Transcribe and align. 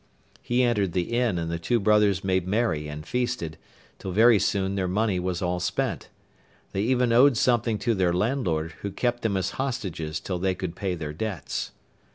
He 0.41 0.63
entered 0.63 0.93
the 0.93 1.13
inn 1.13 1.37
and 1.37 1.51
the 1.51 1.59
two 1.59 1.79
brothers 1.79 2.23
made 2.23 2.47
merry 2.47 2.87
and 2.87 3.05
feasted, 3.05 3.59
till 3.99 4.11
very 4.11 4.39
soon 4.39 4.73
their 4.73 4.87
money 4.87 5.19
was 5.19 5.43
all 5.43 5.59
spent. 5.59 6.09
They 6.71 6.81
even 6.81 7.11
owed 7.13 7.37
something 7.37 7.77
to 7.77 7.93
their 7.93 8.11
landlord, 8.11 8.71
who 8.81 8.89
kept 8.89 9.21
them 9.21 9.37
as 9.37 9.51
hostages 9.61 10.19
till 10.19 10.39
they 10.39 10.55
could 10.55 10.75
pay 10.75 10.95
their 10.95 11.13
debts. 11.13 11.69